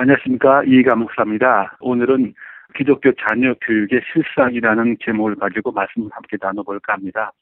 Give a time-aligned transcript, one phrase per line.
[0.00, 1.76] 안녕하십니까 이희감 목사입니다.
[1.78, 2.32] 오늘은
[2.74, 7.32] 기독교 자녀 교육의 실상이라는 제목을 가지고 말씀을 함께 나눠볼까 합니다.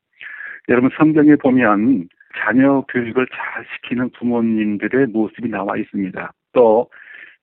[0.69, 6.33] 여러분 성경에 보면 자녀 교육을 잘 시키는 부모님들의 모습이 나와 있습니다.
[6.53, 6.91] 또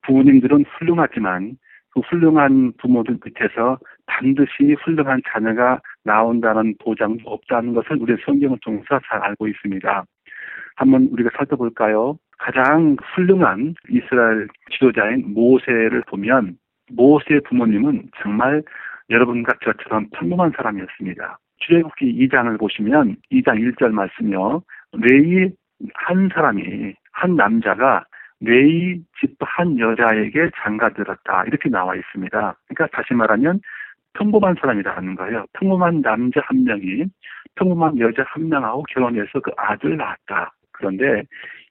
[0.02, 1.56] 부모님들은 훌륭하지만
[1.92, 9.24] 그 훌륭한 부모들 밑에서 반드시 훌륭한 자녀가 나온다는 보장도 없다는 것을 우리 성경을 통해서 잘
[9.24, 10.04] 알고 있습니다.
[10.76, 12.18] 한번 우리가 살펴볼까요?
[12.38, 16.58] 가장 훌륭한 이스라엘 지도자인 모세를 보면
[16.92, 18.62] 모세의 부모님은 정말
[19.10, 21.40] 여러분과 저처럼 평범한 사람이었습니다.
[21.60, 24.62] 출애굽기 2장을 보시면 2장 1절 말씀요.
[24.94, 25.50] 레이
[25.94, 28.04] 한 사람이 한 남자가
[28.42, 32.56] 레이 집 한 여자에게 장가들었다 이렇게 나와 있습니다.
[32.68, 33.62] 그러니까 다시 말하면
[34.14, 35.46] 평범한 사람이라는 거예요.
[35.54, 37.06] 평범한 남자 한 명이
[37.56, 40.52] 평범한 여자 한 명하고 결혼해서 그 아들을 낳았다.
[40.72, 41.24] 그런데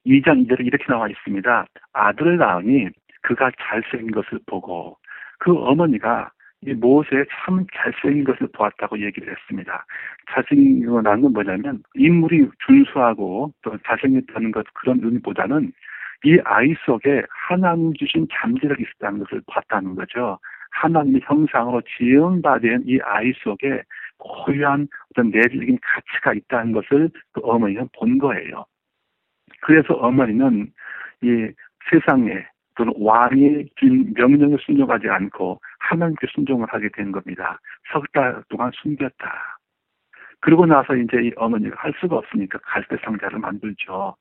[0.05, 1.65] 2장 2절에 이렇게 나와 있습니다.
[1.93, 2.89] 아들을 낳으니
[3.21, 4.97] 그가 잘생긴 것을 보고
[5.39, 9.85] 그 어머니가 이 모세의 참 잘생긴 것을 보았다고 얘기를 했습니다.
[10.31, 15.71] 잘생긴 거라는 건 뭐냐면 인물이 준수하고 또 잘생겼다는 것 그런 의미보다는
[16.23, 20.39] 이 아이 속에 하나님 주신 잠재력이 있었다는 것을 봤다는 거죠.
[20.71, 23.83] 하나님의 형상으로 지음받은 이 아이 속에
[24.17, 28.65] 고유한 어떤 내적인 가치가 있다는 것을 그 어머니는 본 거예요.
[29.65, 30.71] 그래서 어머니는
[31.23, 31.49] 이
[31.89, 37.59] 세상에 또는 왕이 준 명령에 순종하지 않고 하나님께 순종을 하게 된 겁니다.
[37.91, 39.57] 석 달 동안 숨겼다.
[40.41, 44.15] 그러고 나서 이제 이 어머니가 할 수가 없으니까 갈대 상자를 만들죠.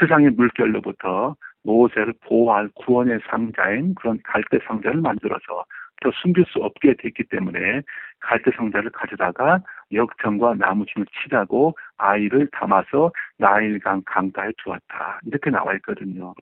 [0.00, 5.64] 세상의 물결로부터 모세를 보호할 구원의 상자인 그런 갈대 상자를 만들어서
[6.02, 7.82] 더 숨길 수 없게 됐기 때문에
[8.20, 9.60] 갈대 상자를 가져다가
[9.92, 15.20] 역청과 나무진을 칠하고 아이를 담아서 나일강 강가에 두었다.
[15.26, 16.34] 이렇게 나와 있거든요.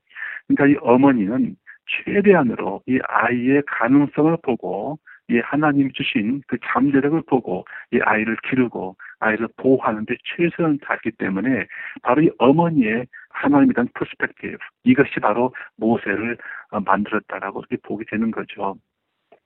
[0.46, 1.56] 그러니까 이 어머니는
[1.86, 4.98] 최대한으로 이 아이의 가능성을 보고
[5.28, 11.66] 이 하나님 주신 그 잠재력을 보고 이 아이를 기르고 아이를 보호하는데 최선을 다했기 때문에
[12.02, 16.38] 바로 이 어머니의 하나님에 대한 perspective 이것이 바로 모세를
[16.70, 18.76] 어, 만들었다라고 이렇게 보게 되는 거죠.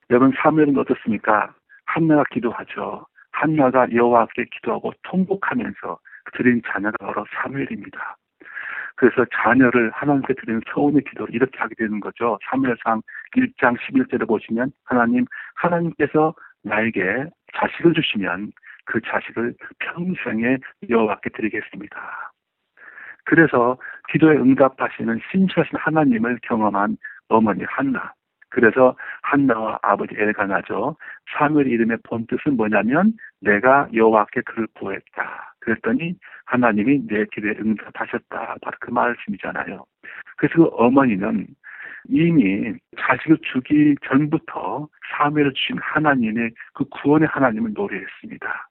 [0.09, 1.53] 여러분 사무엘은 어떻습니까?
[1.85, 3.05] 한나가 기도하죠.
[3.41, 5.99] 한나가 여호와께 기도하고 통곡하면서
[6.33, 8.17] 드린 자녀가 바로 사무엘입니다.
[8.95, 12.37] 그래서 자녀를 하나님께 드리는 서운의 기도를 이렇게 하게 되는 거죠.
[12.49, 13.01] 사무엘상
[13.35, 15.25] 1장 11절에 보시면 하나님
[15.55, 17.25] 하나님께서 나에게
[17.55, 18.51] 자식을 주시면
[18.85, 22.31] 그 자식을 평생에 여호와께 드리겠습니다.
[23.25, 23.77] 그래서
[24.11, 26.97] 기도에 응답하시는 신실하신 하나님을 경험한
[27.29, 28.13] 어머니 한나.
[28.51, 30.95] 그래서 한나와 아버지 엘가나죠.
[31.33, 35.55] 사무엘 이름의 본 뜻은 뭐냐면 내가 여호와께 그를 구했다.
[35.59, 38.55] 그랬더니 하나님이 내 기도에 응답하셨다.
[38.61, 39.85] 바로 그 말씀이잖아요.
[40.37, 41.47] 그래서 그 어머니는
[42.09, 48.69] 이미 자식을 주기 전부터 사무엘을 주신 하나님의 그 구원의 하나님을 노래했습니다.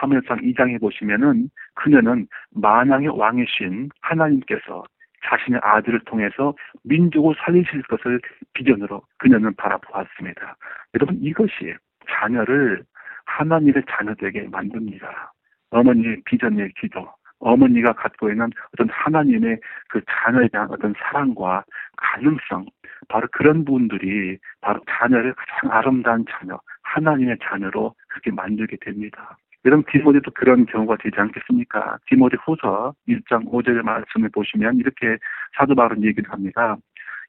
[0.00, 4.84] 사무엘상 2장에 보시면은 그녀는 만왕의 왕이신 하나님께서
[5.28, 8.20] 자신의 아들을 통해서 민족을 살리실 것을
[8.54, 10.56] 비전으로 그녀는 바라보았습니다.
[10.94, 11.74] 여러분 이것이
[12.08, 12.84] 자녀를
[13.26, 15.32] 하나님의 자녀되게 만듭니다.
[15.70, 17.06] 어머니의 비전의 기도,
[17.40, 21.64] 어머니가 갖고 있는 어떤 하나님의 그 자녀에 대한 어떤 사랑과
[21.96, 22.66] 가능성,
[23.08, 29.36] 바로 그런 분들이 바로 자녀를 가장 아름다운 자녀, 하나님의 자녀로 그렇게 만들게 됩니다.
[29.64, 31.98] 여러분 디모데도 그런 경우가 되지 않겠습니까?
[32.06, 35.18] 디모데 후서 1장 5절의 말씀을 보시면 이렇게
[35.56, 36.76] 사도 바울은 얘기를 합니다.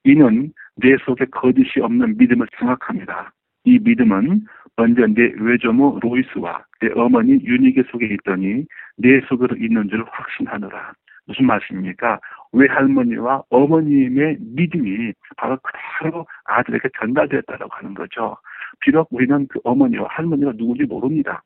[0.04, 3.32] 이는 내 속에 거짓이 없는 믿음을 생각합니다.
[3.66, 4.46] 이 믿음은
[4.78, 8.66] 먼저 내 외조모 로이스와 내 어머니 유니게 속에 있더니
[8.98, 10.94] 내 속으로 있는 줄 확신하노라.
[11.26, 12.20] 무슨 말씀입니까?
[12.54, 18.38] 외할머니와 어머님의 믿음이 바로 그대로 아들에게 전달되었다고 하는 거죠.
[18.80, 21.44] 비록 우리는 그 어머니와 할머니가 누군지 모릅니다.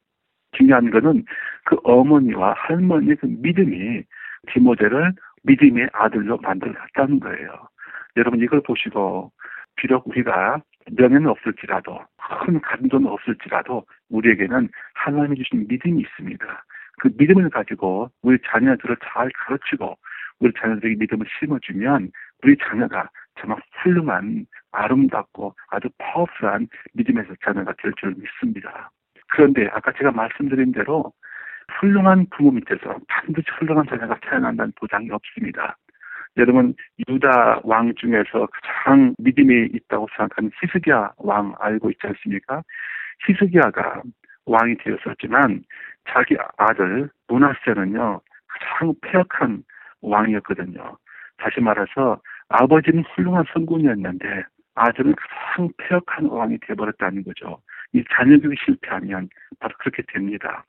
[0.53, 1.25] 중요한 것은
[1.65, 4.03] 그 어머니와 할머니의 그 믿음이
[4.47, 5.13] 디모데를
[5.43, 7.67] 믿음의 아들로 만들었다는 거예요.
[8.17, 9.31] 여러분 이걸 보시고
[9.75, 10.61] 비록 우리가
[10.91, 11.99] 명예는 없을지라도
[12.45, 16.65] 큰 감동은 없을지라도 우리에게는 하나님이 주신 믿음이 있습니다.
[16.99, 19.97] 그 믿음을 가지고 우리 자녀들을 잘 가르치고
[20.39, 22.11] 우리 자녀들에게 믿음을 심어주면
[22.43, 23.09] 우리 자녀가
[23.39, 28.91] 정말 훌륭한 아름답고 아주 파워풀한 믿음의 자녀가 될 줄 믿습니다.
[29.33, 31.11] 그런데 아까 제가 말씀드린 대로
[31.79, 35.75] 훌륭한 부모 밑에서 반드시 훌륭한 자녀가 태어난다는 보장이 없습니다.
[36.37, 36.75] 여러분
[37.07, 42.61] 유다 왕 중에서 가장 믿음이 있다고 생각하는 히스기야 왕 알고 있지 않습니까?
[43.25, 44.03] 히스기야가
[44.45, 45.63] 왕이 되었었지만
[46.09, 49.63] 자기 아들 문하세는요 가장 폐역한
[50.01, 50.97] 왕이었거든요.
[51.37, 54.43] 다시 말해서 아버지는 훌륭한 성군이었는데
[54.75, 57.59] 아들은 가장 폐역한 왕이 되어버렸다는 거죠.
[57.93, 59.29] 이 자녀교육이 실패하면
[59.59, 60.65] 바로 그렇게 됩니다.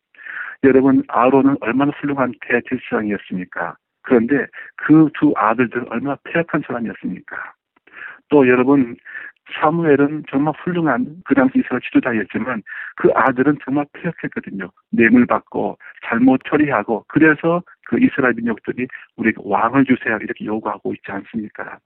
[0.63, 3.77] 여러분 아론은 얼마나 훌륭한 대질상이었습니까?
[4.03, 7.37] 그런데 그 두 아들들은 얼마나 폐역한 사람이었습니까?
[8.29, 8.97] 또 여러분
[9.61, 12.63] 사무엘은 정말 훌륭한 그 당시 이스라엘 지도자였지만
[12.97, 14.71] 그 아들은 정말 폐역했거든요.
[14.91, 15.77] 뇌물 받고
[16.07, 18.87] 잘못 처리하고 그래서 그 이스라엘 민족들이
[19.17, 21.79] 우리가 왕을 주세요 이렇게 요구하고 있지 않습니까?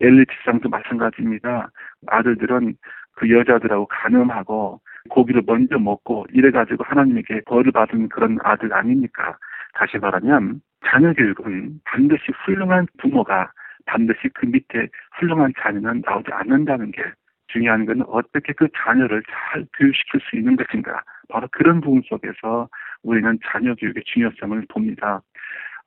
[0.00, 1.70] 엘리트상도 마찬가지입니다.
[2.08, 2.76] 아들들은
[3.16, 9.36] 그 여자들하고 간음하고 고기를 먼저 먹고 이래가지고 하나님에게 벌을 받은 그런 아들 아닙니까?
[9.74, 13.50] 다시 말하면 자녀 교육은 반드시 훌륭한 부모가
[13.86, 17.02] 반드시 그 밑에 훌륭한 자녀는 나오지 않는다는 게
[17.48, 21.02] 중요한 건 어떻게 그 자녀를 잘 교육시킬 수 있는 것인가.
[21.28, 22.68] 바로 그런 부분 속에서
[23.02, 25.22] 우리는 자녀 교육의 중요성을 봅니다.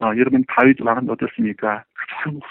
[0.01, 1.84] 어, 여러분 다윗 왕은 어떻습니까?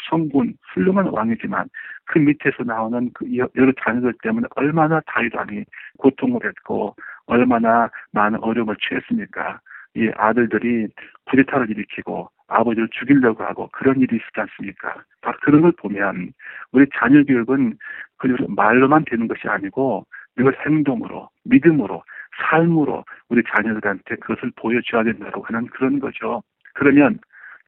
[0.09, 1.69] 성군 훌륭한 왕이지만
[2.05, 5.65] 그 밑에서 나오는 그 여러 자녀들 때문에 얼마나 다윗 왕이
[5.99, 6.95] 고통을 했고
[7.27, 9.61] 얼마나 많은 어려움을 취했습니까?
[9.95, 10.89] 이 아들들이
[11.25, 15.03] 쿠데타를 일으키고 아버지를 죽이려고 하고 그런 일이 있지 않습니까?
[15.23, 16.33] 바로 그런 걸 보면
[16.73, 17.79] 우리 자녀 교육은
[18.19, 20.05] 그냥 말로만 되는 것이 아니고
[20.39, 22.03] 이걸 행동으로 믿음으로
[22.51, 26.43] 삶으로 우리 자녀들한테 그것을 보여줘야 된다고 하는 그런 거죠.
[26.75, 27.19] 그러면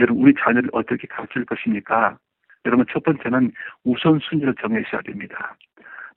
[0.01, 2.17] 여러분 우리 자녀를 어떻게 가르칠 것입니까?
[2.65, 3.53] 여러분 첫 번째는
[3.85, 5.57] 우선순위를 정해셔야 됩니다.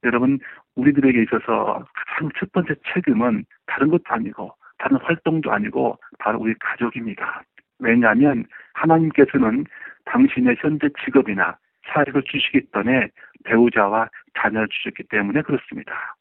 [0.03, 0.39] 여러분
[0.75, 7.43] 우리들에게 있어서 가장 첫 번째 책임은 다른 것도 아니고 다른 활동도 아니고 바로 우리 가족입니다.
[7.79, 9.65] 왜냐하면 하나님께서는
[10.05, 11.57] 당신의 현재 직업이나
[11.87, 13.09] 사역을 주시기 전에
[13.45, 16.15] 배우자와 자녀를 주셨기 때문에 그렇습니다.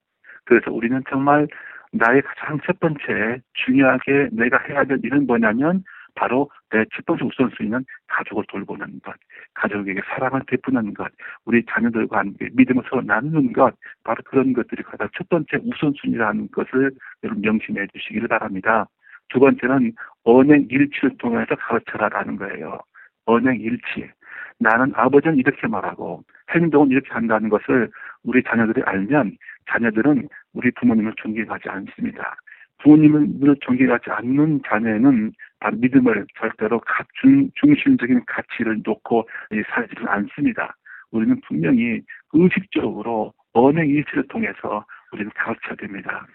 [0.45, 1.49] 그래서 우리는 정말
[1.93, 8.45] 나의 가장 첫 번째 중요하게 내가 해야 될 일은 뭐냐면 바로 내첫 번째 우선순위는 가족을
[8.49, 9.15] 돌보는 것,
[9.55, 11.11] 가족에게 사랑을 베푸는 것,
[11.45, 13.75] 우리 자녀들과 함께 믿음을 서로 나누는 것,
[14.05, 16.93] 바로 그런 것들이 가장 첫 번째 우선순위라는 것을
[17.23, 18.87] 여러분 명심해 주시기를 바랍니다.
[19.29, 19.93] 두 번째는
[20.25, 22.79] 언행 일치를 통해서 가르쳐라라는 거예요.
[23.25, 24.11] 언행 일치.
[24.59, 26.23] 나는 아버지는 이렇게 말하고
[26.55, 27.91] 행동은 이렇게 한다는 것을
[28.23, 29.37] 우리 자녀들이 알면
[29.71, 32.37] 자녀들은 우리 부모님을 존경하지 않습니다.
[32.83, 35.33] 부모님을 존경하지 않는 자녀는
[35.71, 36.81] 믿음을 절대로
[37.21, 39.29] 중, 중심적인 가치를 놓고
[39.75, 40.77] 살지는 않습니다.
[41.11, 42.01] 우리는 분명히
[42.33, 46.27] 의식적으로 언행 일치를 통해서 우리는 가르쳐야 됩니다.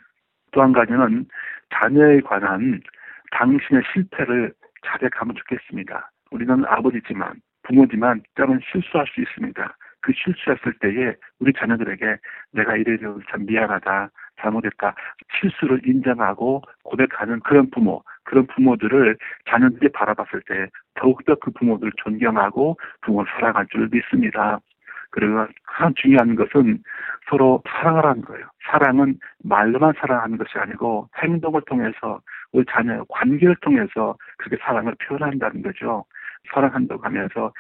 [0.52, 1.26] 또 한 가지는
[1.74, 2.80] 자녀에 관한
[3.32, 4.54] 당신의 실패를
[4.86, 6.10] 자백하면 좋겠습니다.
[6.32, 7.34] 우리는 아버지지만
[7.64, 9.78] 부모지만 때로는 실수할 수 있습니다.
[10.02, 12.18] 그 실수했을 때에 우리 자녀들에게
[12.54, 14.10] 내가 이래서 참 미안하다,
[14.40, 14.96] 잘못했다,
[15.40, 19.18] 실수를 인정하고 고백하는 그런 부모, 그런 부모들을
[19.50, 24.60] 자녀들이 바라봤을 때 더욱더 그 부모들을 존경하고 부모를 사랑할 줄 믿습니다.
[25.12, 26.84] 그리고 가장 중요한 것은
[27.30, 28.46] 서로 사랑하라는 거예요.
[28.70, 32.20] 사랑은 말로만 사랑하는 것이 아니고 행동을 통해서
[32.52, 36.04] 우리 자녀의 관계를 통해서 그렇게 사랑을 표현한다는 거죠.
[36.54, 37.54] 사랑한다고 하면서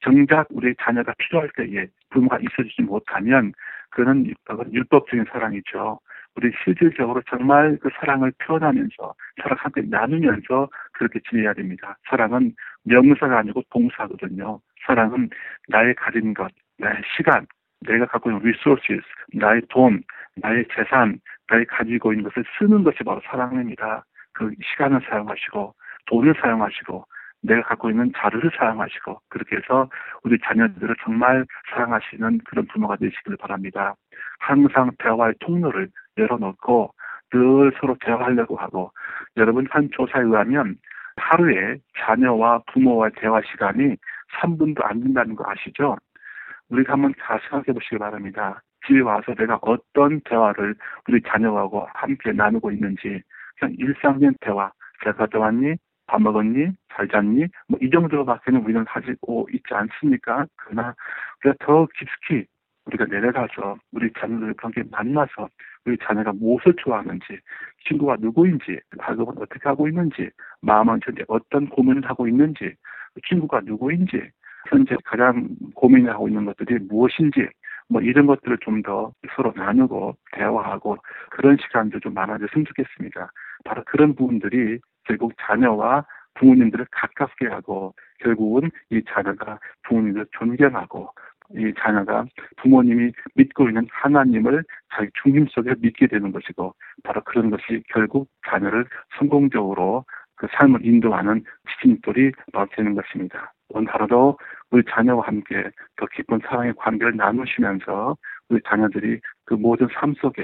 [0.00, 3.52] 정작 우리 자녀가 필요할 때에 부모가 있어주지 못하면
[3.90, 4.32] 그는
[4.72, 5.98] 율법적인 사랑이죠.
[6.36, 11.96] 우리 실질적으로 정말 그 사랑을 표현하면서 사랑 함께 나누면서 그렇게 지내야 됩니다.
[12.08, 14.60] 사랑은 명사가 아니고 동사거든요.
[14.86, 15.28] 사랑은
[15.68, 17.46] 나의 가진 것, 나의 시간,
[17.80, 20.02] 내가 갖고 있는 resources, 나의 돈,
[20.36, 24.04] 나의 재산, 나의 가지고 있는 것을 쓰는 것이 바로 사랑입니다.
[24.32, 25.74] 그 시간을 사용하시고
[26.06, 27.04] 돈을 사용하시고
[27.42, 29.90] 내가 갖고 있는 자료를 사용하시고 그렇게 해서
[30.22, 33.94] 우리 자녀들을 정말 사랑하시는 그런 부모가 되시길 바랍니다.
[34.38, 36.92] 항상 대화의 통로를 열어놓고
[37.32, 38.92] 늘 서로 대화하려고 하고
[39.36, 40.76] 여러분 한 조사에 의하면
[41.16, 43.96] 하루에 자녀와 부모와의 대화 시간이
[44.40, 45.96] 3분도 안 된다는 거 아시죠?
[46.68, 48.62] 우리가 한번 다 생각해 보시기 바랍니다.
[48.86, 50.74] 집에 와서 내가 어떤 대화를
[51.08, 53.22] 우리 자녀하고 함께 나누고 있는지
[53.58, 54.72] 그냥 일상적인 대화
[55.04, 55.76] 잘 갔다 왔니?
[56.06, 56.72] 밥 먹었니?
[56.94, 57.46] 잘 잤니?
[57.68, 60.46] 뭐 이 정도로밖에는 우리는 하고 있지 않습니까?
[60.56, 60.94] 그러나
[61.44, 62.46] 우리가 더 깊숙이
[62.86, 65.48] 우리가 내려가서 우리 자녀들과 함께 만나서
[65.84, 67.24] 우리 자녀가 무엇을 좋아하는지,
[67.88, 72.74] 친구가 누구인지, 가족은 어떻게 하고 있는지, 마음은 현재 어떤 고민을 하고 있는지,
[73.28, 74.30] 친구가 누구인지,
[74.68, 77.48] 현재 가장 고민을 하고 있는 것들이 무엇인지,
[77.88, 80.96] 뭐 이런 것들을 좀 더 서로 나누고 대화하고
[81.30, 83.30] 그런 시간도 좀 많아졌으면 좋겠습니다.
[83.64, 91.10] 바로 그런 부분들이 결국 자녀와 부모님들을 가깝게 하고 결국은 이 자녀가 부모님을 존경하고
[91.54, 92.24] 이 자녀가
[92.56, 98.86] 부모님이 믿고 있는 하나님을 자기 중심 속에 믿게 되는 것이고 바로 그런 것이 결국 자녀를
[99.18, 100.04] 성공적으로
[100.36, 102.32] 그 삶을 인도하는 지침돌이
[102.74, 103.52] 되는 것입니다.
[103.68, 104.38] 오늘 하루도
[104.70, 108.16] 우리 자녀와 함께 더 깊은 사랑의 관계를 나누시면서
[108.48, 110.42] 우리 자녀들이 그 모든 삶 속에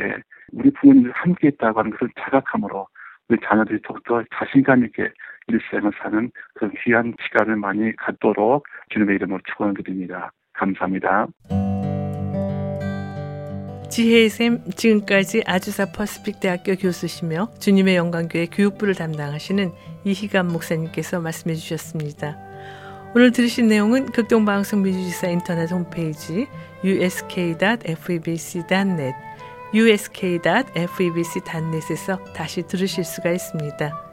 [0.53, 2.87] 우리 부모님들 함께 있다고 하는 것을 자각함으로
[3.29, 5.11] 우리 자녀들이 더욱더 자신감 있게
[5.49, 10.33] 일생을 사는 그런 귀한 시간을 많이 갖도록 주님의 이름으로 축원드립니다.
[10.59, 11.29] 감사합니다.
[13.89, 19.73] 지혜의 샘 지금까지 아주사 퍼스픽 대학교 교수시며 주님의 영광교회 교육부를 담당하시는
[20.05, 22.37] 이희감 목사님께서 말씀해 주셨습니다.
[23.15, 26.47] 오늘 들으신 내용은 극동방송 미주지사 인터넷 홈페이지
[26.85, 27.89] usk.febc.net
[29.75, 30.59] usk.febc.net에서
[32.35, 34.05] 다시 들으실 수가 있습니다.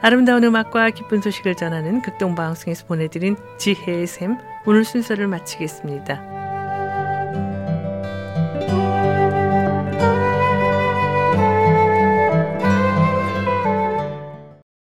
[0.00, 6.43] 아름다운 음악과 기쁜 소식을 전하는 극동방송에서 보내드린 지혜의 샘 오늘 순서를 마치겠습니다.